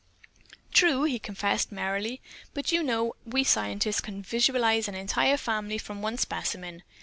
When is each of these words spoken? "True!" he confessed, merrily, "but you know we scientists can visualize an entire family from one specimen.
"True!" 0.73 1.03
he 1.03 1.19
confessed, 1.19 1.71
merrily, 1.71 2.21
"but 2.55 2.71
you 2.71 2.81
know 2.81 3.15
we 3.23 3.43
scientists 3.43 4.01
can 4.01 4.23
visualize 4.23 4.87
an 4.87 4.95
entire 4.95 5.37
family 5.37 5.77
from 5.77 6.01
one 6.01 6.17
specimen. 6.17 6.81